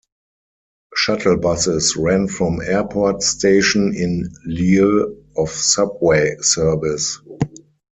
Shuttle 0.95 1.37
buses 1.37 1.95
ran 1.95 2.27
from 2.27 2.59
Airport 2.59 3.21
Station 3.21 3.93
in 3.93 4.33
lieu 4.47 5.23
of 5.37 5.51
subway 5.51 6.37
service. 6.41 7.19